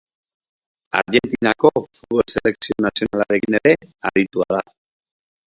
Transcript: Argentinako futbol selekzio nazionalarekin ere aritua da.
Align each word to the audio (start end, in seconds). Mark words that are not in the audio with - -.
Argentinako 0.99 1.71
futbol 1.87 2.25
selekzio 2.37 2.85
nazionalarekin 2.87 3.59
ere 3.61 3.75
aritua 4.13 4.51
da. 4.59 4.65